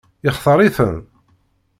Yextaṛ-iten? 0.25 0.95